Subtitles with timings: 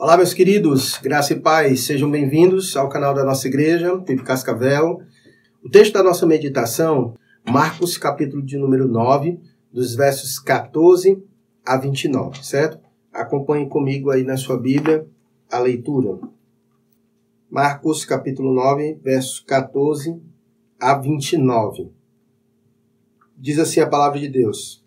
[0.00, 5.02] Olá, meus queridos, graça e paz, sejam bem-vindos ao canal da nossa igreja, Pipe Cascavel.
[5.60, 9.40] O texto da nossa meditação, Marcos, capítulo de número 9,
[9.72, 11.20] dos versos 14
[11.66, 12.78] a 29, certo?
[13.12, 15.04] Acompanhe comigo aí na sua Bíblia
[15.50, 16.16] a leitura.
[17.50, 20.22] Marcos, capítulo 9, versos 14
[20.78, 21.90] a 29.
[23.36, 24.80] Diz assim a palavra de Deus: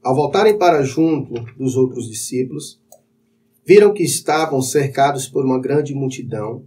[0.00, 2.80] Ao voltarem para junto dos outros discípulos,
[3.66, 6.64] viram que estavam cercados por uma grande multidão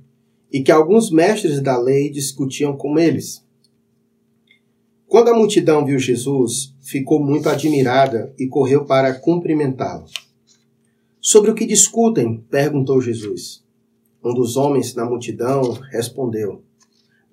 [0.52, 3.46] e que alguns mestres da lei discutiam com eles.
[5.06, 10.06] Quando a multidão viu Jesus, ficou muito admirada e correu para cumprimentá-lo.
[11.22, 12.44] Sobre o que discutem?
[12.50, 13.64] perguntou Jesus.
[14.24, 16.64] Um dos homens na multidão respondeu: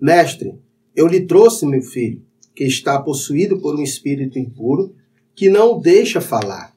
[0.00, 0.58] Mestre,
[0.94, 2.22] eu lhe trouxe meu filho,
[2.55, 4.94] que está possuído por um espírito impuro,
[5.34, 6.73] que não o deixa falar.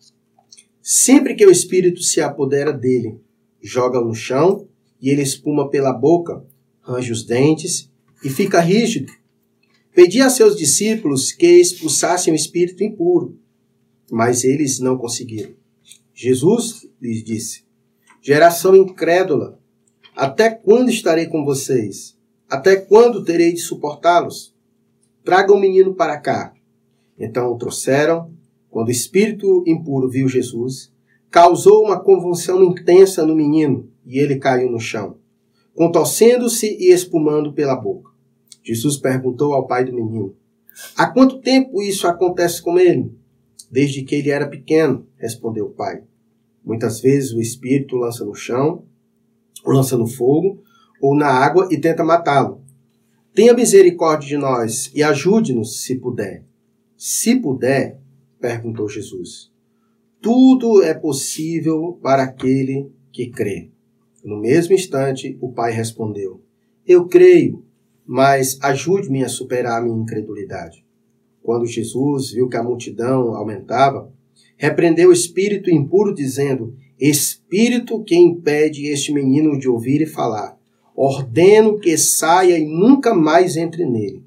[0.90, 3.20] Sempre que o espírito se apodera dele,
[3.62, 4.70] joga no chão
[5.02, 6.46] e ele espuma pela boca,
[6.80, 7.92] range os dentes
[8.24, 9.12] e fica rígido.
[9.94, 13.38] Pedi a seus discípulos que expulsassem o espírito impuro,
[14.10, 15.54] mas eles não conseguiram.
[16.14, 17.66] Jesus lhes disse:
[18.22, 19.60] Geração incrédula,
[20.16, 22.18] até quando estarei com vocês?
[22.50, 24.56] Até quando terei de suportá-los?
[25.22, 26.54] Tragam o menino para cá.
[27.20, 28.37] Então o trouxeram
[28.70, 30.92] quando o espírito impuro viu Jesus,
[31.30, 35.18] causou uma convulsão intensa no menino e ele caiu no chão,
[35.76, 38.12] contorcendo-se e espumando pela boca.
[38.64, 40.36] Jesus perguntou ao pai do menino:
[40.96, 43.12] Há quanto tempo isso acontece com ele?
[43.72, 46.04] Desde que ele era pequeno, respondeu o pai.
[46.64, 48.84] Muitas vezes o espírito lança no chão,
[49.64, 50.62] ou lança no fogo,
[51.02, 52.62] ou na água e tenta matá-lo.
[53.34, 56.44] Tenha misericórdia de nós e ajude-nos se puder.
[56.98, 58.00] Se puder,
[58.40, 59.52] perguntou Jesus.
[60.22, 63.70] Tudo é possível para aquele que crê.
[64.24, 66.42] No mesmo instante, o pai respondeu:
[66.86, 67.64] Eu creio,
[68.06, 70.86] mas ajude-me a superar a minha incredulidade.
[71.42, 74.12] Quando Jesus viu que a multidão aumentava,
[74.58, 80.58] repreendeu o espírito impuro, dizendo: Espírito que impede este menino de ouvir e falar,
[80.96, 84.26] ordeno que saia e nunca mais entre nele.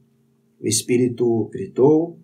[0.61, 2.20] O espírito gritou,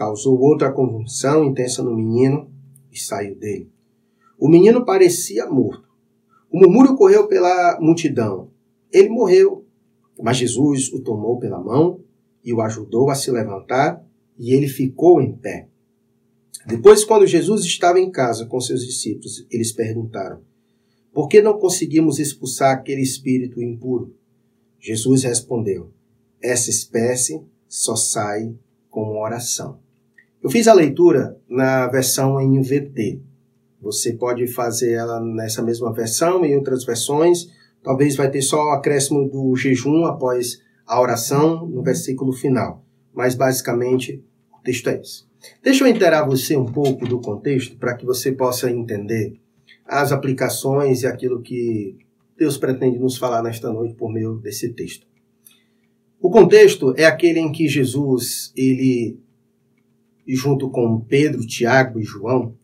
[0.00, 2.50] causou outra convulsão intensa no menino
[2.90, 3.70] e saiu dele.
[4.38, 5.86] O menino parecia morto.
[6.50, 8.50] O murmúrio correu pela multidão.
[8.90, 9.66] Ele morreu,
[10.18, 12.00] mas Jesus o tomou pela mão
[12.42, 14.02] e o ajudou a se levantar
[14.38, 15.68] e ele ficou em pé.
[16.66, 20.40] Depois, quando Jesus estava em casa com seus discípulos, eles perguntaram:
[21.12, 24.16] Por que não conseguimos expulsar aquele espírito impuro?
[24.80, 25.92] Jesus respondeu:
[26.40, 28.54] Essa espécie só sai
[28.88, 29.78] com oração.
[30.42, 33.20] Eu fiz a leitura na versão em VT.
[33.82, 37.48] Você pode fazer ela nessa mesma versão, em outras versões.
[37.82, 42.82] Talvez vai ter só o acréscimo do jejum após a oração no versículo final.
[43.12, 45.24] Mas basicamente o texto é esse.
[45.62, 49.38] Deixa eu interar você um pouco do contexto para que você possa entender
[49.86, 51.98] as aplicações e aquilo que
[52.38, 55.06] Deus pretende nos falar nesta noite por meio desse texto.
[56.18, 59.18] O contexto é aquele em que Jesus ele
[60.34, 62.54] junto com Pedro, Tiago e João,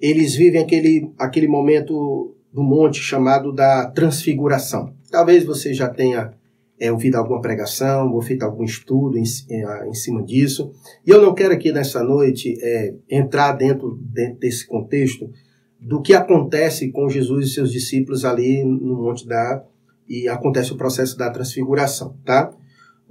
[0.00, 4.94] eles vivem aquele, aquele momento do monte chamado da transfiguração.
[5.10, 6.32] Talvez você já tenha
[6.78, 10.72] é, ouvido alguma pregação, ou feito algum estudo em, em, em, cima disso.
[11.06, 15.30] E eu não quero aqui nessa noite é, entrar dentro, dentro desse contexto
[15.78, 19.62] do que acontece com Jesus e seus discípulos ali no Monte da
[20.08, 22.52] e acontece o processo da transfiguração, tá?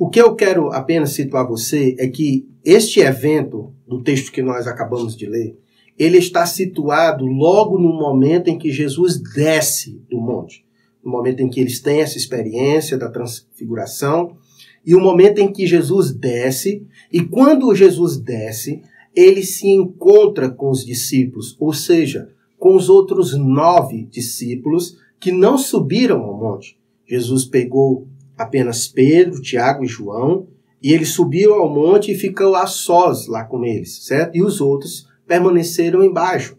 [0.02, 4.66] O que eu quero apenas situar você é que este evento do texto que nós
[4.66, 5.60] acabamos de ler,
[5.98, 10.66] ele está situado logo no momento em que Jesus desce do monte,
[11.04, 14.38] no momento em que eles têm essa experiência da transfiguração
[14.86, 18.82] e o momento em que Jesus desce, e quando Jesus desce,
[19.14, 25.58] ele se encontra com os discípulos, ou seja, com os outros nove discípulos que não
[25.58, 26.80] subiram ao monte.
[27.06, 28.08] Jesus pegou
[28.40, 30.48] apenas Pedro, Tiago e João,
[30.82, 34.38] e ele subiu ao monte e ficou a sós lá com eles, certo?
[34.38, 36.58] E os outros permaneceram embaixo.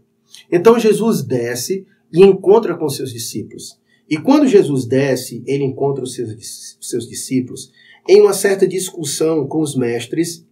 [0.52, 3.80] Então Jesus desce e encontra com seus discípulos.
[4.10, 7.72] E quando Jesus desce, ele encontra os seus, seus discípulos
[8.06, 10.46] em uma certa discussão com os mestres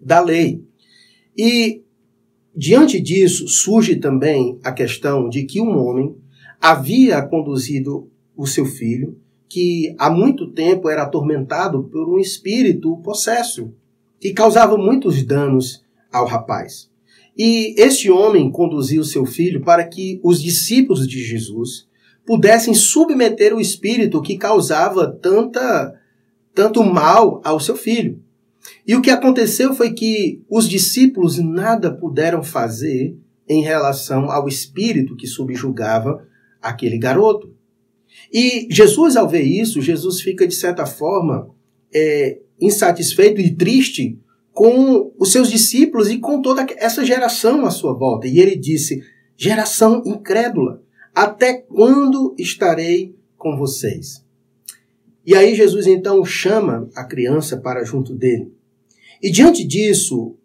[0.00, 0.64] da lei.
[1.36, 1.82] E
[2.54, 6.16] diante disso surge também a questão de que um homem
[6.60, 9.16] havia conduzido o seu filho
[9.52, 13.70] que há muito tempo era atormentado por um espírito possesso,
[14.18, 16.90] que causava muitos danos ao rapaz.
[17.36, 21.86] E este homem conduziu seu filho para que os discípulos de Jesus
[22.24, 26.00] pudessem submeter o espírito que causava tanta,
[26.54, 28.22] tanto mal ao seu filho.
[28.86, 35.14] E o que aconteceu foi que os discípulos nada puderam fazer em relação ao espírito
[35.14, 36.26] que subjugava
[36.62, 37.51] aquele garoto.
[38.32, 41.50] E Jesus, ao ver isso, Jesus fica, de certa forma,
[41.94, 44.18] é, insatisfeito e triste
[44.52, 48.26] com os seus discípulos e com toda essa geração à sua volta.
[48.26, 49.02] E ele disse:
[49.36, 50.82] geração incrédula,
[51.14, 54.24] até quando estarei com vocês?
[55.24, 58.52] E aí Jesus então chama a criança para junto dele.
[59.22, 60.36] E diante disso,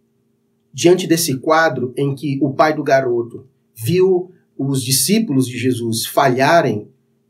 [0.74, 6.88] diante desse quadro em que o pai do garoto viu os discípulos de Jesus falharem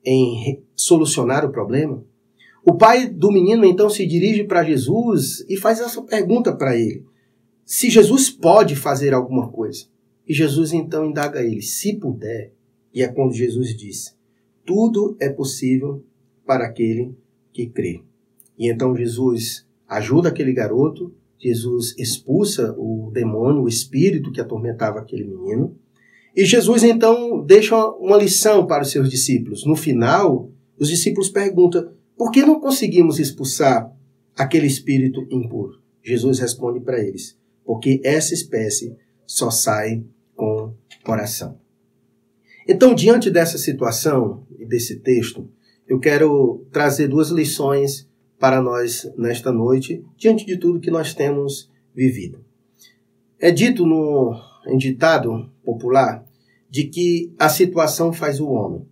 [0.09, 2.01] em solucionar o problema,
[2.65, 7.05] o pai do menino então se dirige para Jesus e faz essa pergunta para ele:
[7.65, 9.85] se Jesus pode fazer alguma coisa.
[10.25, 12.53] E Jesus então indaga ele: se puder.
[12.93, 14.15] E é quando Jesus diz:
[14.65, 16.03] tudo é possível
[16.45, 17.13] para aquele
[17.51, 18.01] que crê.
[18.57, 25.25] E então Jesus ajuda aquele garoto, Jesus expulsa o demônio, o espírito que atormentava aquele
[25.25, 25.77] menino.
[26.37, 29.65] E Jesus então deixa uma lição para os seus discípulos.
[29.65, 33.91] No final, os discípulos perguntam: por que não conseguimos expulsar
[34.37, 35.81] aquele espírito impuro?
[36.03, 37.35] Jesus responde para eles:
[37.65, 38.95] porque essa espécie
[39.25, 40.03] só sai
[40.35, 40.75] com
[41.07, 41.57] oração.
[42.67, 45.49] Então, diante dessa situação e desse texto,
[45.87, 48.07] eu quero trazer duas lições
[48.37, 52.45] para nós nesta noite, diante de tudo que nós temos vivido.
[53.39, 56.26] É dito no em ditado popular
[56.77, 58.85] de que a situação faz o homem.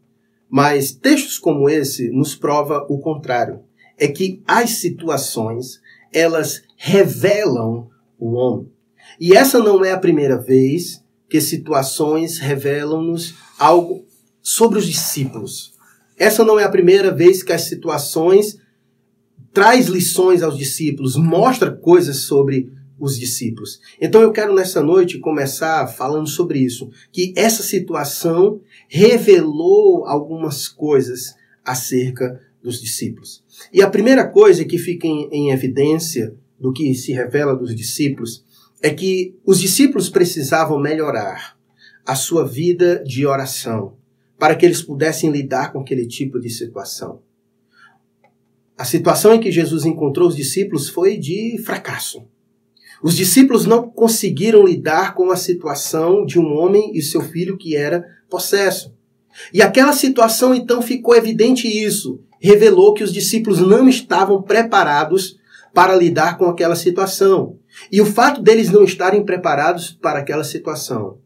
[0.50, 3.60] Mas textos como esse nos prova o contrário.
[3.96, 5.80] É que as situações,
[6.12, 7.88] elas revelam
[8.18, 8.72] o homem.
[9.20, 14.04] E essa não é a primeira vez que situações revelam-nos algo
[14.42, 15.76] sobre os discípulos.
[16.18, 18.58] Essa não é a primeira vez que as situações
[19.54, 22.68] traz lições aos discípulos, mostra coisas sobre
[23.00, 23.80] os discípulos.
[24.00, 31.36] Então eu quero nessa noite começar falando sobre isso, que essa situação revelou algumas coisas
[31.64, 33.44] acerca dos discípulos.
[33.72, 38.44] E a primeira coisa que fica em, em evidência do que se revela dos discípulos
[38.82, 41.58] é que os discípulos precisavam melhorar
[42.06, 43.98] a sua vida de oração
[44.38, 47.22] para que eles pudessem lidar com aquele tipo de situação.
[48.78, 52.28] A situação em que Jesus encontrou os discípulos foi de fracasso.
[53.06, 57.76] Os discípulos não conseguiram lidar com a situação de um homem e seu filho que
[57.76, 58.96] era possesso.
[59.54, 65.38] E aquela situação então ficou evidente isso, revelou que os discípulos não estavam preparados
[65.72, 67.60] para lidar com aquela situação.
[67.92, 71.20] E o fato deles não estarem preparados para aquela situação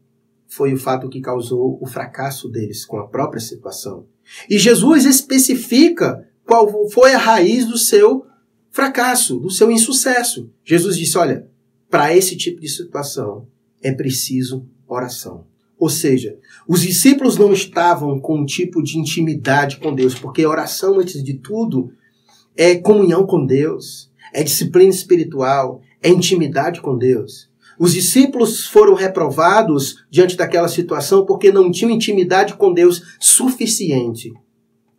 [0.46, 4.04] foi o fato que causou o fracasso deles com a própria situação.
[4.50, 8.26] E Jesus especifica qual foi a raiz do seu
[8.70, 10.50] fracasso, do seu insucesso.
[10.62, 11.48] Jesus disse: olha,
[11.90, 13.46] para esse tipo de situação
[13.82, 15.44] é preciso oração.
[15.78, 16.38] Ou seja,
[16.68, 21.34] os discípulos não estavam com um tipo de intimidade com Deus, porque oração, antes de
[21.34, 21.92] tudo,
[22.54, 27.50] é comunhão com Deus, é disciplina espiritual, é intimidade com Deus.
[27.78, 34.34] Os discípulos foram reprovados diante daquela situação porque não tinham intimidade com Deus suficiente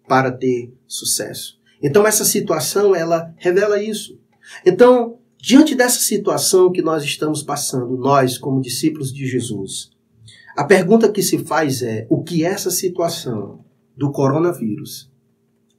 [0.08, 1.60] para ter sucesso.
[1.80, 4.20] Então essa situação ela revela isso.
[4.66, 9.90] Então Diante dessa situação que nós estamos passando, nós, como discípulos de Jesus,
[10.56, 13.66] a pergunta que se faz é: o que essa situação
[13.98, 15.12] do coronavírus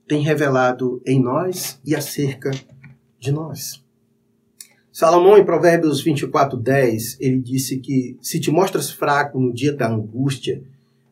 [0.05, 2.51] tem revelado em nós e acerca
[3.17, 3.81] de nós?
[4.91, 9.87] Salomão, em Provérbios 24, 10, ele disse que se te mostras fraco no dia da
[9.87, 10.61] angústia,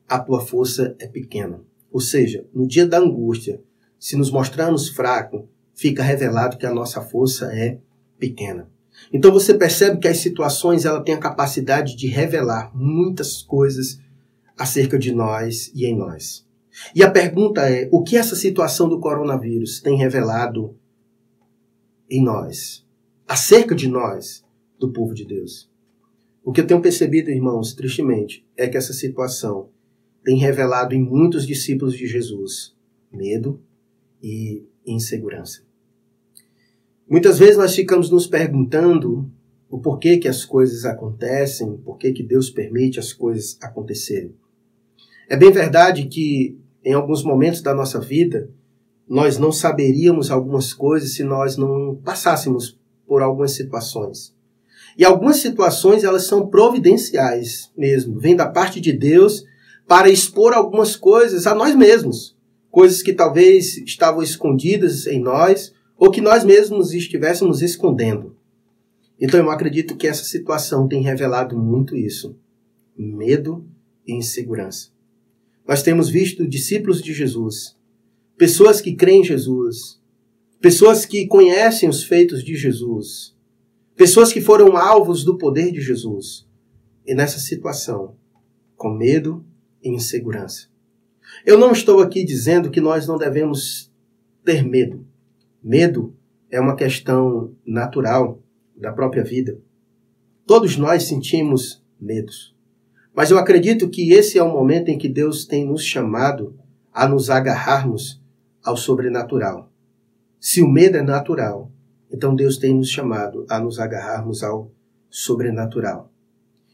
[0.09, 1.61] a tua força é pequena.
[1.89, 3.61] Ou seja, no dia da angústia,
[3.97, 5.43] se nos mostrarmos fracos,
[5.73, 7.90] fica revelado que a nossa força é pequena
[8.21, 8.69] pequena.
[9.11, 13.99] Então você percebe que as situações ela têm a capacidade de revelar muitas coisas
[14.55, 16.45] acerca de nós e em nós.
[16.95, 20.77] E a pergunta é: o que essa situação do coronavírus tem revelado
[22.09, 22.85] em nós,
[23.27, 24.45] acerca de nós,
[24.77, 25.69] do povo de Deus?
[26.43, 29.69] O que eu tenho percebido, irmãos, tristemente, é que essa situação
[30.23, 32.75] tem revelado em muitos discípulos de Jesus
[33.11, 33.61] medo
[34.21, 35.70] e insegurança.
[37.11, 39.29] Muitas vezes nós ficamos nos perguntando
[39.69, 44.33] o porquê que as coisas acontecem, porquê que Deus permite as coisas acontecerem.
[45.29, 48.49] É bem verdade que em alguns momentos da nossa vida
[49.05, 54.33] nós não saberíamos algumas coisas se nós não passássemos por algumas situações.
[54.97, 59.43] E algumas situações elas são providenciais mesmo, vêm da parte de Deus
[59.85, 62.37] para expor algumas coisas a nós mesmos,
[62.69, 68.35] coisas que talvez estavam escondidas em nós ou que nós mesmos estivéssemos escondendo.
[69.19, 72.35] Então eu acredito que essa situação tem revelado muito isso:
[72.97, 73.69] medo
[74.07, 74.89] e insegurança.
[75.67, 77.77] Nós temos visto discípulos de Jesus,
[78.35, 80.01] pessoas que creem em Jesus,
[80.59, 83.37] pessoas que conhecem os feitos de Jesus,
[83.95, 86.47] pessoas que foram alvos do poder de Jesus,
[87.05, 88.15] e nessa situação,
[88.75, 89.45] com medo
[89.83, 90.67] e insegurança.
[91.45, 93.93] Eu não estou aqui dizendo que nós não devemos
[94.43, 95.00] ter medo.
[95.63, 96.15] Medo
[96.49, 98.41] é uma questão natural
[98.75, 99.59] da própria vida.
[100.45, 102.55] Todos nós sentimos medos.
[103.13, 106.55] Mas eu acredito que esse é o momento em que Deus tem nos chamado
[106.91, 108.21] a nos agarrarmos
[108.63, 109.71] ao sobrenatural.
[110.39, 111.71] Se o medo é natural,
[112.11, 114.71] então Deus tem nos chamado a nos agarrarmos ao
[115.09, 116.11] sobrenatural.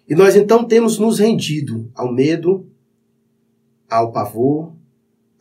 [0.08, 2.66] E nós então temos nos rendido ao medo,
[3.90, 4.74] ao pavor,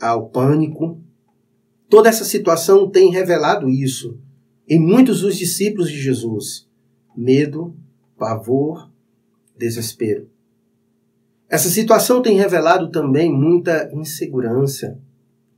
[0.00, 1.00] ao pânico,
[1.88, 4.19] Toda essa situação tem revelado isso
[4.69, 6.69] em muitos dos discípulos de Jesus:
[7.16, 7.75] medo,
[8.19, 8.90] pavor,
[9.57, 10.28] desespero.
[11.49, 15.00] Essa situação tem revelado também muita insegurança.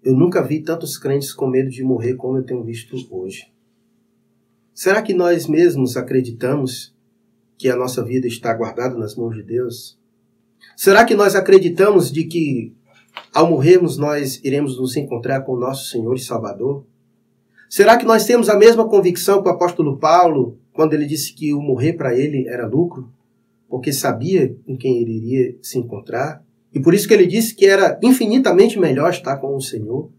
[0.03, 3.51] Eu nunca vi tantos crentes com medo de morrer como eu tenho visto hoje.
[4.75, 6.95] Será que nós mesmos acreditamos
[7.57, 9.99] que a nossa vida está guardada nas mãos de Deus?
[10.77, 12.73] Será que nós acreditamos de que
[13.33, 16.85] ao morrermos, nós iremos nos encontrar com o nosso Senhor e Salvador?
[17.69, 21.53] Será que nós temos a mesma convicção que o apóstolo Paulo, quando ele disse que
[21.53, 23.09] o morrer para ele era lucro?
[23.69, 26.43] Porque sabia em quem ele iria se encontrar?
[26.75, 30.11] E por isso que ele disse que era infinitamente melhor estar com o Senhor?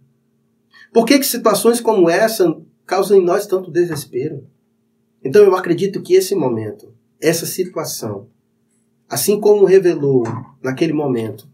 [0.93, 4.47] Por que, que situações como essa causam em nós tanto desespero?
[5.23, 8.27] Então eu acredito que esse momento, essa situação,
[9.09, 10.23] assim como revelou
[10.63, 11.49] naquele momento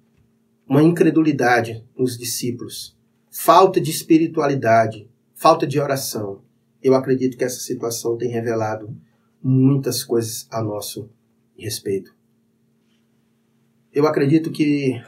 [0.68, 2.98] uma incredulidade nos discípulos,
[3.32, 6.42] falta de espiritualidade, falta de oração.
[6.82, 8.96] Eu acredito que essa situação tem revelado
[9.42, 11.10] muitas coisas a nosso
[11.58, 12.16] respeito.
[13.94, 15.02] Eu acredito que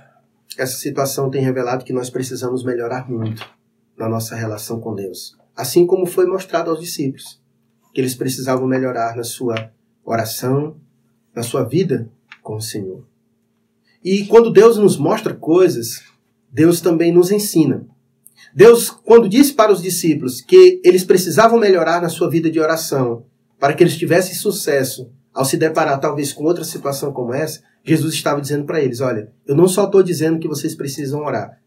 [0.57, 3.43] essa situação tem revelado que nós precisamos melhorar muito
[3.97, 5.37] na nossa relação com Deus.
[5.55, 7.41] Assim como foi mostrado aos discípulos,
[7.93, 9.71] que eles precisavam melhorar na sua
[10.05, 10.79] oração,
[11.35, 12.09] na sua vida
[12.41, 13.03] com o Senhor.
[14.09, 16.01] E quando Deus nos mostra coisas,
[16.49, 17.85] Deus também nos ensina.
[18.55, 23.25] Deus, quando disse para os discípulos que eles precisavam melhorar na sua vida de oração,
[23.59, 28.13] para que eles tivessem sucesso ao se deparar talvez com outra situação como essa, Jesus
[28.13, 31.59] estava dizendo para eles: Olha, eu não só estou dizendo que vocês precisam orar,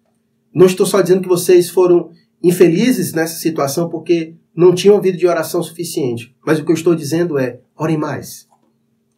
[0.55, 2.11] não estou só dizendo que vocês foram
[2.43, 6.95] infelizes nessa situação porque não tinham vida de oração suficiente, mas o que eu estou
[6.95, 8.49] dizendo é: orem mais,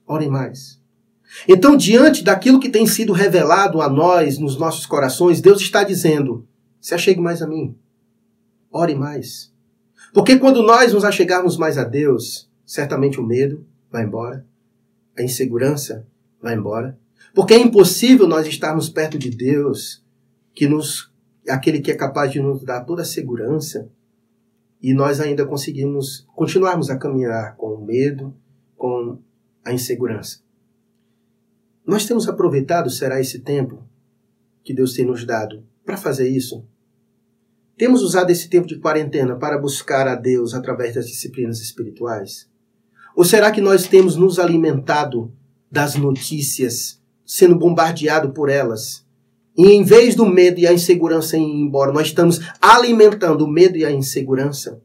[0.09, 0.82] orem mais.
[1.49, 6.47] Então, diante daquilo que tem sido revelado a nós, nos nossos corações, Deus está dizendo:
[6.81, 7.77] se achegue mais a mim,
[8.71, 9.53] ore mais.
[10.13, 14.47] Porque quando nós nos achegarmos mais a Deus, certamente o medo vai embora,
[15.17, 16.07] a insegurança
[16.41, 16.99] vai embora.
[17.35, 20.05] Porque é impossível nós estarmos perto de Deus,
[20.55, 21.11] que nos,
[21.49, 23.91] aquele que é capaz de nos dar toda a segurança,
[24.83, 28.35] e nós ainda conseguimos continuarmos a caminhar com o medo,
[28.77, 29.19] com
[29.65, 30.41] a insegurança.
[31.87, 33.83] Nós temos aproveitado, será esse tempo
[34.63, 36.65] que Deus tem nos dado para fazer isso?
[37.77, 42.49] Temos usado esse tempo de quarentena para buscar a Deus através das disciplinas espirituais?
[43.17, 45.33] Ou será que nós temos nos alimentado
[45.71, 49.05] das notícias, sendo bombardeado por elas?
[49.57, 53.77] E em vez do medo e a insegurança ir embora, nós estamos alimentando o medo
[53.77, 54.81] e a insegurança?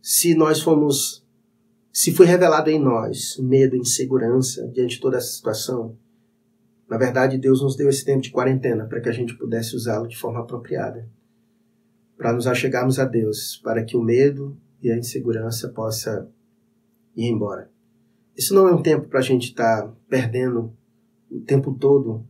[0.00, 1.19] Se nós formos
[1.92, 5.96] se foi revelado em nós medo, insegurança diante de toda essa situação,
[6.88, 10.08] na verdade Deus nos deu esse tempo de quarentena para que a gente pudesse usá-lo
[10.08, 11.08] de forma apropriada,
[12.16, 16.28] para nos achegarmos a Deus, para que o medo e a insegurança possa
[17.16, 17.70] ir embora.
[18.36, 20.72] Isso não é um tempo para a gente estar tá perdendo
[21.30, 22.24] o tempo todo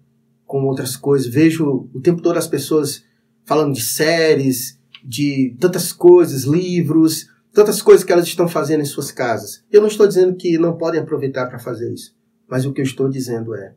[0.44, 1.32] com outras coisas.
[1.32, 3.04] Vejo o tempo todo as pessoas
[3.44, 9.10] falando de séries, de tantas coisas, livros, tantas coisas que elas estão fazendo em suas
[9.10, 9.62] casas.
[9.70, 12.14] Eu não estou dizendo que não podem aproveitar para fazer isso,
[12.48, 13.74] mas o que eu estou dizendo é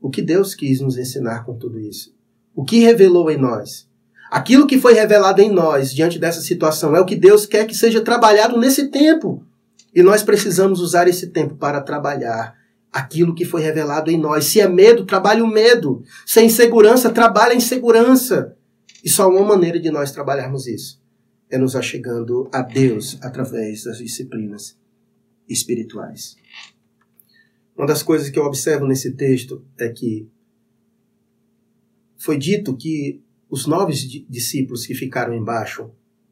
[0.00, 2.14] o que Deus quis nos ensinar com tudo isso.
[2.54, 3.88] O que revelou em nós.
[4.30, 7.74] Aquilo que foi revelado em nós diante dessa situação é o que Deus quer que
[7.74, 9.44] seja trabalhado nesse tempo.
[9.94, 12.56] E nós precisamos usar esse tempo para trabalhar
[12.90, 14.46] aquilo que foi revelado em nós.
[14.46, 16.02] Se é medo, trabalhe o medo.
[16.26, 18.56] Se é insegurança, trabalhe a insegurança.
[19.04, 21.01] E só uma maneira de nós trabalharmos isso
[21.52, 24.74] é nos achegando a Deus através das disciplinas
[25.46, 26.34] espirituais.
[27.76, 30.26] Uma das coisas que eu observo nesse texto é que
[32.16, 33.92] foi dito que os nove
[34.30, 35.90] discípulos que ficaram embaixo,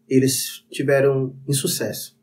[0.09, 2.19] eles tiveram insucesso.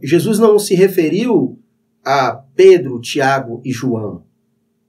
[0.00, 1.60] Jesus não se referiu
[2.04, 4.24] a Pedro, Tiago e João,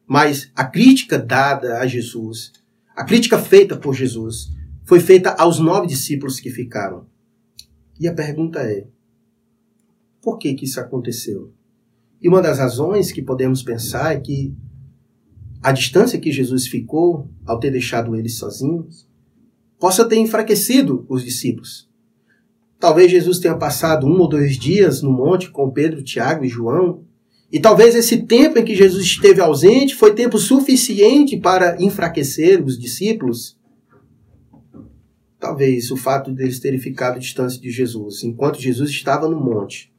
[0.05, 2.51] mas a crítica dada a Jesus,
[2.95, 4.52] a crítica feita por Jesus,
[4.83, 7.05] foi feita aos nove discípulos que ficaram.
[7.99, 8.87] E a pergunta é:
[10.21, 11.51] por que, que isso aconteceu?
[12.21, 14.55] E uma das razões que podemos pensar é que
[15.61, 19.07] a distância que Jesus ficou ao ter deixado eles sozinhos
[19.79, 21.89] possa ter enfraquecido os discípulos.
[22.79, 27.03] Talvez Jesus tenha passado um ou dois dias no monte com Pedro, Tiago e João,
[27.51, 32.79] e talvez esse tempo em que Jesus esteve ausente foi tempo suficiente para enfraquecer os
[32.79, 33.57] discípulos.
[35.43, 39.93] Talvez o fato deles terem ficado distante de Jesus, enquanto Jesus estava no monte,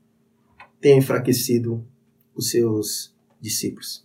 [0.81, 1.87] tenha enfraquecido
[2.35, 4.03] os seus discípulos.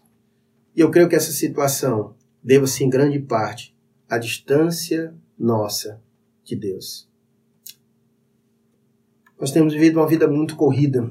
[0.75, 3.73] E eu creio que essa situação deva-se em grande parte
[4.09, 6.01] à distância nossa
[6.43, 7.07] de Deus.
[9.39, 11.09] Nós temos vivido uma vida muito corrida,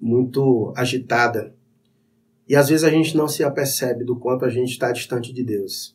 [0.00, 1.54] muito agitada.
[2.48, 5.44] E às vezes a gente não se apercebe do quanto a gente está distante de
[5.44, 5.94] Deus.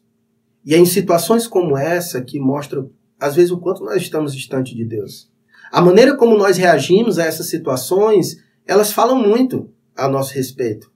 [0.64, 2.88] E é em situações como essa que mostra,
[3.20, 5.30] às vezes, o quanto nós estamos distante de Deus.
[5.72, 10.92] A maneira como nós reagimos a essas situações, elas falam muito a nosso respeito.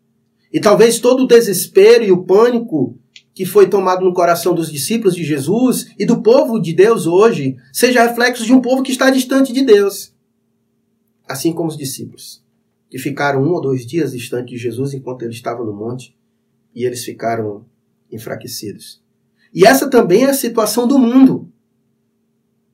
[0.53, 2.97] E talvez todo o desespero e o pânico
[3.33, 7.55] que foi tomado no coração dos discípulos de Jesus e do povo de Deus hoje
[7.71, 10.13] seja reflexo de um povo que está distante de Deus.
[11.27, 12.43] Assim como os discípulos,
[12.89, 16.15] que ficaram um ou dois dias distante de Jesus enquanto ele estava no monte
[16.75, 17.65] e eles ficaram
[18.11, 19.01] enfraquecidos.
[19.53, 21.49] E essa também é a situação do mundo.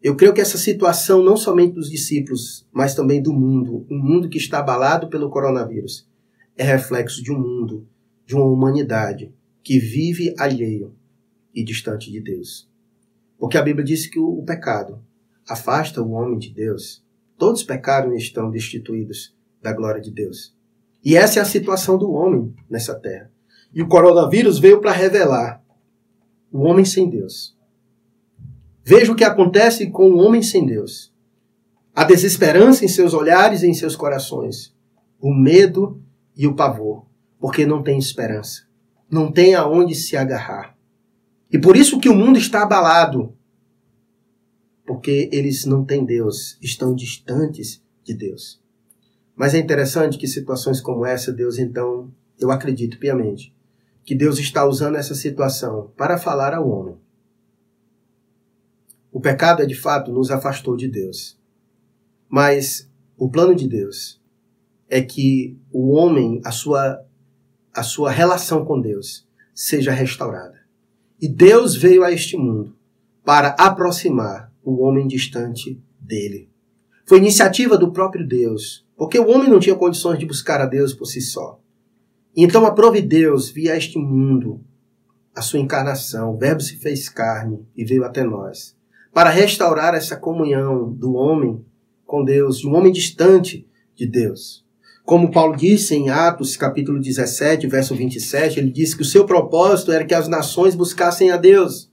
[0.01, 4.29] Eu creio que essa situação, não somente dos discípulos, mas também do mundo, um mundo
[4.29, 6.07] que está abalado pelo coronavírus,
[6.55, 7.87] é reflexo de um mundo,
[8.25, 10.95] de uma humanidade que vive alheio
[11.53, 12.69] e distante de Deus.
[13.39, 15.01] Porque a Bíblia diz que o pecado
[15.47, 17.03] afasta o homem de Deus.
[17.37, 20.55] Todos pecaram e estão destituídos da glória de Deus.
[21.03, 23.31] E essa é a situação do homem nessa terra.
[23.73, 25.63] E o coronavírus veio para revelar
[26.51, 27.56] o homem sem Deus.
[28.87, 31.13] Veja o que acontece com o homem sem Deus.
[31.93, 34.73] A desesperança em seus olhares e em seus corações.
[35.19, 36.01] O medo
[36.35, 37.05] e o pavor.
[37.39, 38.67] Porque não tem esperança
[39.09, 40.77] não tem aonde se agarrar.
[41.51, 43.33] E por isso que o mundo está abalado.
[44.85, 48.61] Porque eles não têm Deus, estão distantes de Deus.
[49.35, 53.53] Mas é interessante que situações como essa, Deus então, eu acredito piamente,
[54.03, 56.97] que Deus está usando essa situação para falar ao homem.
[59.11, 61.39] O pecado, é de fato, nos afastou de Deus.
[62.29, 64.21] Mas o plano de Deus
[64.89, 67.03] é que o homem, a sua
[67.73, 70.57] a sua relação com Deus seja restaurada.
[71.21, 72.75] E Deus veio a este mundo
[73.23, 76.49] para aproximar o homem distante dele.
[77.05, 80.93] Foi iniciativa do próprio Deus, porque o homem não tinha condições de buscar a Deus
[80.93, 81.59] por si só.
[82.35, 84.59] Então aprove Deus via este mundo
[85.35, 88.75] a sua encarnação, o Verbo se fez carne e veio até nós,
[89.17, 91.65] para restaurar essa comunhão do homem
[92.05, 94.63] com Deus, de um homem distante de Deus.
[95.03, 99.91] Como Paulo disse em Atos, capítulo 17, verso 27, ele disse que o seu propósito
[99.91, 101.91] era que as nações buscassem a Deus.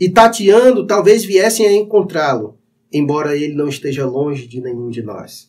[0.00, 2.58] E tateando, talvez viessem a encontrá-lo,
[2.92, 5.48] embora ele não esteja longe de nenhum de nós.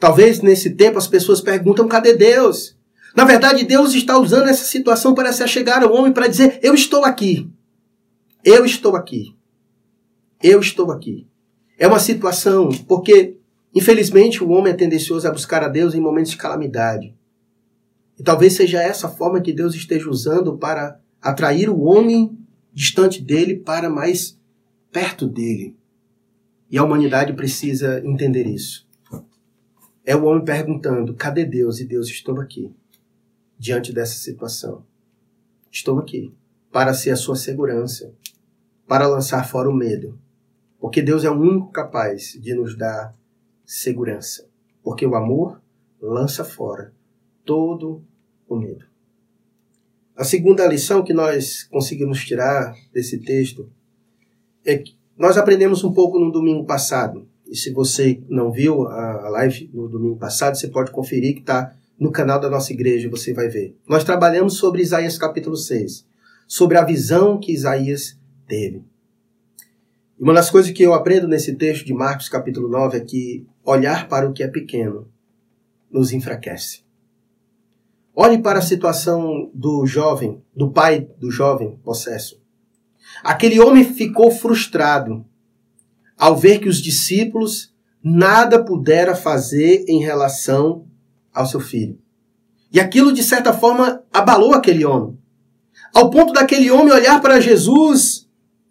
[0.00, 2.76] Talvez nesse tempo as pessoas perguntam: cadê Deus?
[3.14, 6.74] Na verdade, Deus está usando essa situação para se achegar ao homem para dizer: eu
[6.74, 7.48] estou aqui.
[8.44, 9.37] Eu estou aqui.
[10.42, 11.26] Eu estou aqui.
[11.78, 13.38] É uma situação, porque
[13.74, 17.14] Infelizmente, o homem é tendencioso a buscar a Deus em momentos de calamidade.
[18.18, 22.36] E talvez seja essa a forma que Deus esteja usando para atrair o homem
[22.72, 24.38] distante dele para mais
[24.90, 25.76] perto dele.
[26.70, 28.86] E a humanidade precisa entender isso.
[30.04, 31.78] É o homem perguntando: cadê Deus?
[31.78, 32.72] E Deus, estou aqui,
[33.58, 34.84] diante dessa situação.
[35.70, 36.32] Estou aqui
[36.72, 38.12] para ser a sua segurança,
[38.86, 40.18] para lançar fora o medo.
[40.80, 43.14] Porque Deus é o único capaz de nos dar
[43.64, 44.46] segurança,
[44.82, 45.60] porque o amor
[46.00, 46.92] lança fora
[47.44, 48.02] todo
[48.48, 48.84] o medo.
[50.16, 53.70] A segunda lição que nós conseguimos tirar desse texto
[54.64, 57.28] é que nós aprendemos um pouco no domingo passado.
[57.46, 61.74] E se você não viu a live no domingo passado, você pode conferir que está
[61.98, 63.76] no canal da nossa igreja, você vai ver.
[63.88, 66.06] Nós trabalhamos sobre Isaías capítulo 6,
[66.46, 68.84] sobre a visão que Isaías teve.
[70.20, 74.08] Uma das coisas que eu aprendo nesse texto de Marcos capítulo 9 é que olhar
[74.08, 75.08] para o que é pequeno
[75.88, 76.82] nos enfraquece.
[78.16, 82.42] Olhe para a situação do jovem, do pai do jovem possesso.
[83.22, 85.24] Aquele homem ficou frustrado
[86.18, 90.84] ao ver que os discípulos nada pudera fazer em relação
[91.32, 91.96] ao seu filho.
[92.72, 95.16] E aquilo, de certa forma, abalou aquele homem.
[95.94, 98.27] Ao ponto daquele homem olhar para Jesus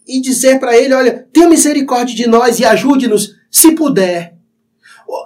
[0.08, 4.36] e dizer para ele: Olha, tenha misericórdia de nós e ajude-nos, se puder.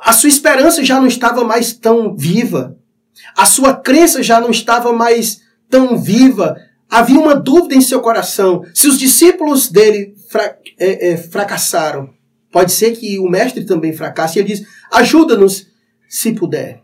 [0.04, 2.78] A sua esperança já não estava mais tão viva.
[3.36, 6.56] A sua crença já não estava mais tão viva.
[6.90, 8.64] Havia uma dúvida em seu coração.
[8.74, 12.10] Se os discípulos dele fra é, é, fracassaram,
[12.52, 14.40] pode ser que o mestre também fracasse.
[14.40, 15.68] Ele diz: ajuda-nos
[16.10, 16.82] se puder.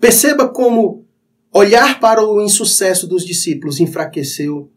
[0.00, 1.04] Perceba como
[1.52, 4.70] olhar para o insucesso dos discípulos enfraqueceu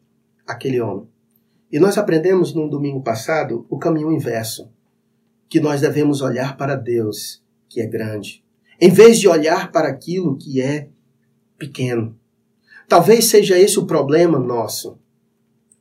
[0.45, 1.07] aquele homem.
[1.71, 4.71] E nós aprendemos no domingo passado o caminho inverso,
[5.49, 8.43] que nós devemos olhar para Deus, que é grande,
[8.79, 10.89] em vez de olhar para aquilo que é
[11.57, 12.17] pequeno.
[12.87, 14.97] Talvez seja esse o problema nosso.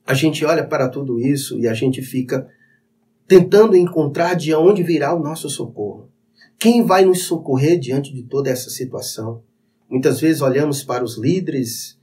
[0.06, 2.48] A gente olha para tudo isso e a gente fica
[3.26, 6.08] tentando encontrar de onde virá o nosso socorro.
[6.58, 9.42] Quem vai nos socorrer diante de toda essa situação?
[9.88, 11.98] Muitas vezes olhamos para os líderes,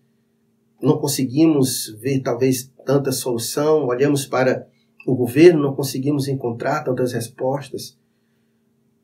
[0.82, 4.68] não conseguimos ver talvez tanta solução, olhamos para
[5.06, 7.98] o governo, não conseguimos encontrar tantas respostas.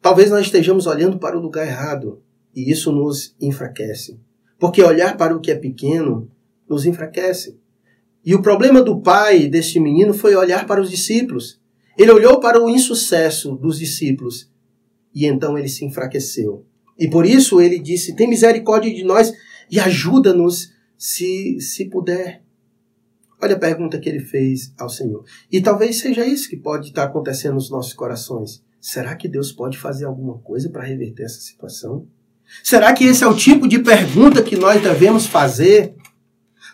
[0.02, 2.22] Talvez nós estejamos olhando para o lugar errado
[2.56, 4.20] e isso nos enfraquece.
[4.60, 6.30] Porque olhar para o que é pequeno
[6.68, 7.60] nos enfraquece.
[8.26, 11.60] E o problema do pai deste menino foi olhar para os discípulos.
[11.98, 14.52] Ele olhou para o insucesso dos discípulos
[15.14, 16.66] e então ele se enfraqueceu.
[16.98, 19.32] E por isso ele disse: Tem misericórdia de nós
[19.70, 22.42] e ajuda-nos se, se puder.
[23.42, 25.24] Olha a pergunta que ele fez ao Senhor.
[25.52, 28.64] E talvez seja isso que pode estar acontecendo nos nossos corações.
[28.82, 32.08] Será que Deus pode fazer alguma coisa para reverter essa situação?
[32.64, 35.94] Será que esse é o tipo de pergunta que nós devemos fazer?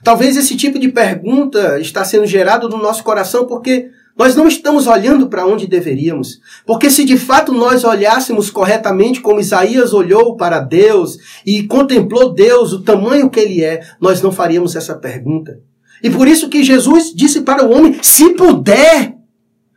[0.04, 4.86] Talvez esse tipo de pergunta está sendo gerado no nosso coração porque nós não estamos
[4.86, 6.40] olhando para onde deveríamos.
[6.66, 12.74] Porque se de fato nós olhássemos corretamente como Isaías olhou para Deus e contemplou Deus,
[12.74, 15.60] o tamanho que ele é, nós não faríamos essa pergunta.
[16.04, 19.16] E por isso que Jesus disse para o homem: se puder.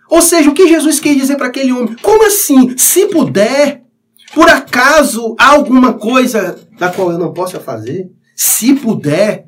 [0.09, 1.97] Ou seja, o que Jesus quer dizer para aquele homem?
[2.03, 2.77] Como assim?
[2.77, 3.83] Se puder.
[4.35, 8.11] Por acaso há alguma coisa da qual eu não possa fazer?
[8.35, 9.47] Se puder.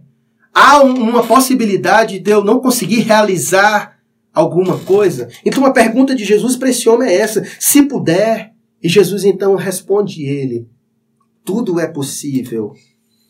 [0.54, 3.97] Há uma possibilidade de eu não conseguir realizar
[4.32, 5.28] alguma coisa?
[5.44, 8.54] Então a pergunta de Jesus para esse homem é essa: se puder.
[8.80, 10.68] E Jesus então responde ele:
[11.44, 12.74] tudo é possível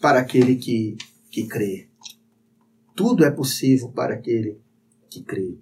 [0.01, 0.97] para aquele que,
[1.31, 1.89] que crê.
[2.97, 4.59] Tudo é possível para aquele
[5.09, 5.57] que crê.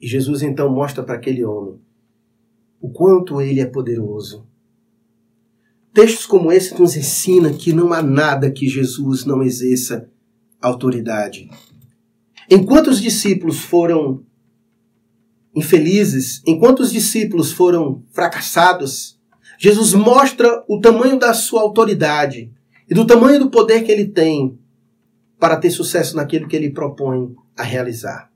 [0.00, 1.80] E Jesus então mostra para aquele homem
[2.80, 4.46] o quanto ele é poderoso.
[5.92, 10.08] Textos como esse nos ensinam que não há nada que Jesus não exerça
[10.60, 11.50] autoridade.
[12.50, 14.22] Enquanto os discípulos foram
[15.54, 19.18] infelizes, enquanto os discípulos foram fracassados,
[19.58, 22.52] Jesus mostra o tamanho da sua autoridade
[22.88, 24.58] e do tamanho do poder que ele tem
[25.38, 28.30] para ter sucesso naquilo que ele propõe a realizar.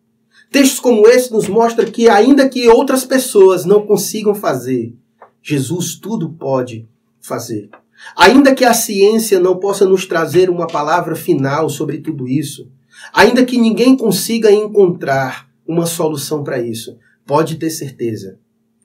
[0.51, 4.95] Textos como esse nos mostram que, ainda que outras pessoas não consigam fazer,
[5.43, 6.89] Jesus tudo pode
[7.21, 7.71] fazer.
[8.17, 12.69] Ainda que a ciência não possa nos trazer uma palavra final sobre tudo isso,
[13.13, 18.39] Ainda que ninguém consiga encontrar uma solução para isso, pode ter certeza.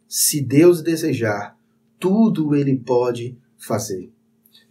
[0.07, 1.57] Se Deus desejar,
[1.99, 4.11] tudo ele pode fazer.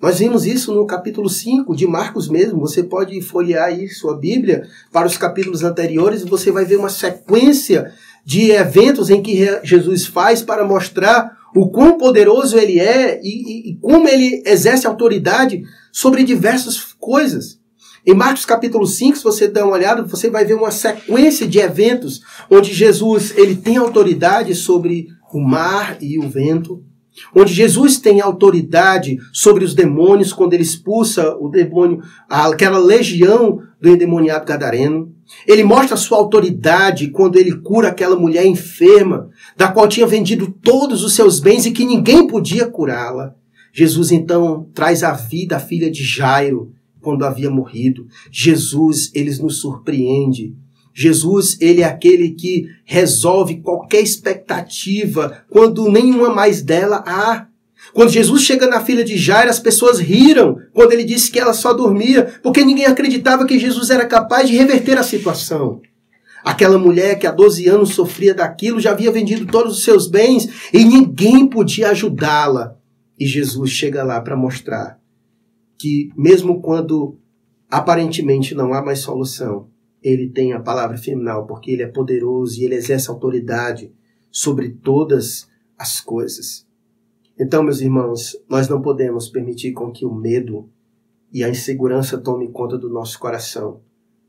[0.01, 2.61] Nós vimos isso no capítulo 5 de Marcos mesmo.
[2.61, 6.91] Você pode folhear aí sua Bíblia para os capítulos anteriores e você vai ver uma
[6.91, 7.93] sequência
[8.25, 13.71] de eventos em que Jesus faz para mostrar o quão poderoso ele é e, e,
[13.71, 17.61] e como ele exerce autoridade sobre diversas coisas.
[18.07, 21.59] Em Marcos capítulo 5, se você der uma olhada, você vai ver uma sequência de
[21.59, 26.83] eventos onde Jesus ele tem autoridade sobre o mar e o vento,
[27.35, 33.89] onde Jesus tem autoridade sobre os demônios quando ele expulsa o demônio, aquela legião do
[33.89, 35.11] endemoniado gadareno.
[35.47, 41.03] Ele mostra sua autoridade quando ele cura aquela mulher enferma, da qual tinha vendido todos
[41.03, 43.35] os seus bens e que ninguém podia curá-la.
[43.73, 46.71] Jesus então traz à vida a filha de Jairo,
[47.05, 48.09] quando havia morrido.
[48.33, 50.57] Jesus, ele nos surpreende.
[50.95, 57.47] Jesus, ele é aquele que resolve qualquer expectativa quando nenhuma mais dela há.
[57.93, 61.53] Quando Jesus chega na filha de Jairo, as pessoas riram quando ele disse que ela
[61.53, 65.83] só dormia, porque ninguém acreditava que Jesus era capaz de reverter a situação.
[66.45, 70.49] Aquela mulher que há 12 anos sofria daquilo já havia vendido todos os seus bens
[70.73, 72.77] e ninguém podia ajudá-la.
[73.19, 74.99] E Jesus chega lá para mostrar
[75.85, 77.19] que, mesmo quando
[77.69, 79.69] aparentemente não há mais solução,
[80.03, 83.93] ele tem a palavra final, porque ele é poderoso e ele exerce autoridade
[84.31, 86.67] sobre todas as coisas.
[87.39, 90.71] Então, meus irmãos, nós não podemos permitir com que o medo
[91.31, 93.83] e a insegurança tome conta do nosso coração.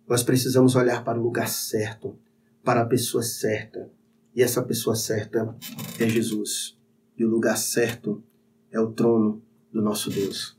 [0.09, 2.17] Nós precisamos olhar para o lugar certo,
[2.65, 3.89] para a pessoa certa.
[4.35, 5.55] E essa pessoa certa
[5.97, 6.77] é Jesus.
[7.17, 8.21] E o lugar certo
[8.69, 9.41] é o trono
[9.71, 10.54] do nosso Deus.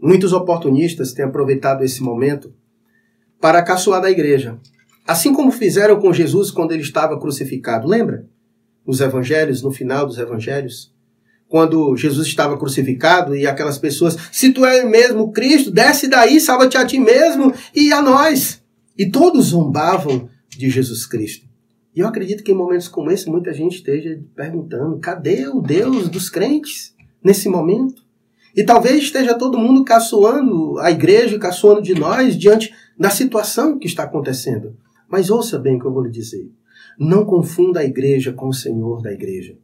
[0.00, 2.52] Muitos oportunistas têm aproveitado esse momento
[3.40, 4.58] para caçoar da igreja.
[5.06, 7.88] Assim como fizeram com Jesus quando ele estava crucificado.
[7.88, 8.26] Lembra?
[8.86, 10.94] Nos evangelhos, no final dos evangelhos,
[11.48, 16.76] quando Jesus estava crucificado e aquelas pessoas, se tu é mesmo Cristo, desce daí, salva-te
[16.76, 18.62] a ti mesmo e a nós.
[18.96, 21.46] E todos zombavam de Jesus Cristo.
[21.94, 26.08] E eu acredito que em momentos como esse, muita gente esteja perguntando: cadê o Deus
[26.08, 28.07] dos crentes nesse momento?
[28.56, 33.86] E talvez esteja todo mundo caçoando a igreja, caçoando de nós diante da situação que
[33.86, 34.76] está acontecendo.
[35.08, 36.50] Mas ouça bem o que eu vou lhe dizer.
[36.98, 39.56] Não confunda a igreja com o Senhor da igreja.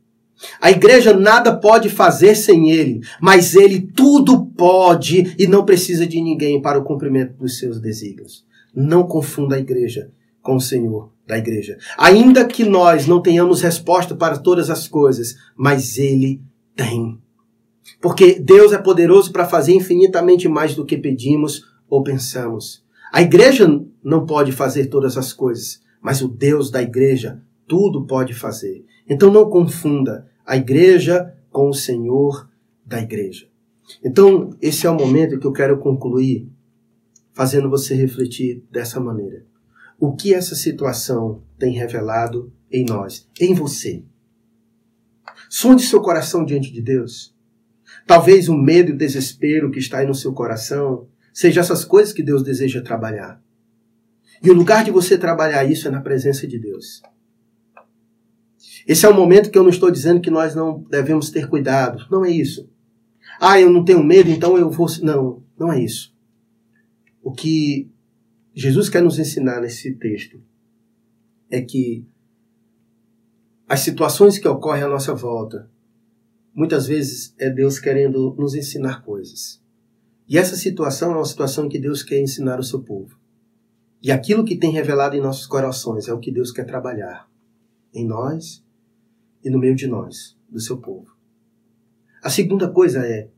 [0.60, 6.20] A igreja nada pode fazer sem ele, mas ele tudo pode e não precisa de
[6.20, 8.44] ninguém para o cumprimento dos seus desígnios.
[8.74, 10.10] Não confunda a igreja
[10.42, 11.78] com o Senhor da igreja.
[11.96, 16.42] Ainda que nós não tenhamos resposta para todas as coisas, mas ele
[16.76, 17.18] tem.
[18.00, 22.84] Porque Deus é poderoso para fazer infinitamente mais do que pedimos ou pensamos.
[23.12, 23.68] A igreja
[24.02, 28.84] não pode fazer todas as coisas, mas o Deus da igreja tudo pode fazer.
[29.08, 32.48] Então não confunda a igreja com o Senhor
[32.84, 33.46] da igreja.
[34.04, 36.48] Então, esse é o momento que eu quero concluir
[37.32, 39.44] fazendo você refletir dessa maneira.
[39.98, 44.02] O que essa situação tem revelado em nós, em você?
[45.48, 47.33] Sonde seu coração diante de Deus.
[48.06, 52.12] Talvez o medo e o desespero que está aí no seu coração seja essas coisas
[52.12, 53.42] que Deus deseja trabalhar.
[54.42, 57.02] E o lugar de você trabalhar isso é na presença de Deus.
[58.86, 62.06] Esse é o momento que eu não estou dizendo que nós não devemos ter cuidado.
[62.10, 62.68] Não é isso.
[63.40, 64.86] Ah, eu não tenho medo, então eu vou.
[65.02, 66.14] Não, não é isso.
[67.22, 67.90] O que
[68.54, 70.40] Jesus quer nos ensinar nesse texto
[71.50, 72.06] é que
[73.66, 75.70] as situações que ocorrem à nossa volta,
[76.54, 79.60] muitas vezes é Deus querendo nos ensinar coisas.
[80.28, 83.18] E essa situação é uma situação que Deus quer ensinar ao seu povo.
[84.02, 87.28] E aquilo que tem revelado em nossos corações é o que Deus quer trabalhar
[87.92, 88.64] em nós
[89.42, 91.14] e no meio de nós, do seu povo.
[92.22, 93.28] A segunda coisa é: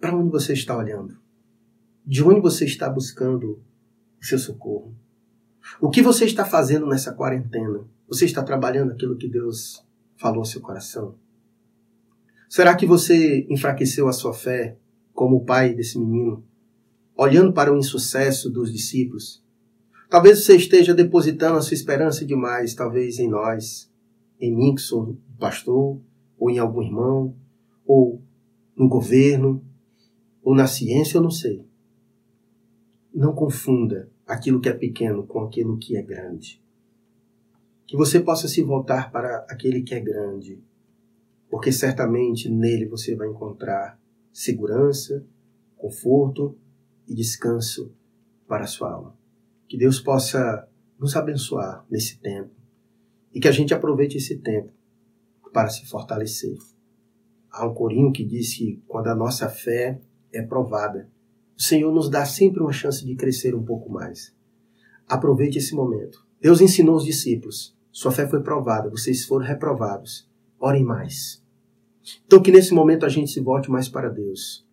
[0.00, 1.16] para onde você está olhando?
[2.04, 3.62] De onde você está buscando
[4.20, 4.94] o seu socorro?
[5.80, 7.86] O que você está fazendo nessa quarentena?
[8.06, 9.84] Você está trabalhando aquilo que Deus
[10.16, 11.16] falou ao seu coração?
[12.54, 14.78] Será que você enfraqueceu a sua fé
[15.12, 16.46] como o pai desse menino,
[17.16, 19.44] olhando para o insucesso dos discípulos?
[20.08, 23.92] Talvez você esteja depositando a sua esperança demais, talvez em nós,
[24.40, 26.00] em mim, que sou pastor,
[26.38, 27.34] ou em algum irmão,
[27.84, 28.22] ou
[28.76, 29.60] no governo,
[30.40, 31.66] ou na ciência, eu não sei.
[33.12, 36.62] Não confunda aquilo que é pequeno com aquilo que é grande.
[37.84, 40.62] Que você possa se voltar para aquele que é grande,
[41.54, 43.96] porque certamente nele você vai encontrar
[44.32, 45.24] segurança,
[45.76, 46.58] conforto
[47.06, 47.94] e descanso
[48.48, 49.16] para a sua alma.
[49.68, 52.50] Que Deus possa nos abençoar nesse tempo
[53.32, 54.72] e que a gente aproveite esse tempo
[55.52, 56.58] para se fortalecer.
[57.48, 60.00] Há um corinho que diz que quando a nossa fé
[60.32, 61.08] é provada,
[61.56, 64.34] o Senhor nos dá sempre uma chance de crescer um pouco mais.
[65.06, 66.26] Aproveite esse momento.
[66.40, 67.78] Deus ensinou os discípulos.
[67.92, 70.28] Sua fé foi provada, vocês foram reprovados.
[70.58, 71.43] Orem mais.
[72.26, 74.66] Então que nesse momento a gente se volte mais para Deus,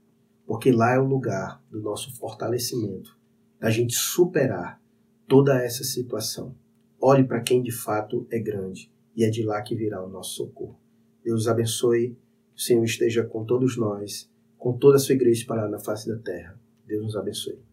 [0.46, 3.18] porque lá é o lugar do nosso fortalecimento,
[3.60, 4.82] da gente superar
[5.28, 6.56] toda essa situação.
[7.00, 10.36] Olhe para quem de fato é grande e é de lá que virá o nosso
[10.36, 10.80] socorro.
[11.24, 12.18] Deus abençoe,
[12.56, 16.18] o Senhor esteja com todos nós, com toda a sua igreja espalhada na face da
[16.18, 16.60] terra.
[16.86, 17.71] Deus nos abençoe.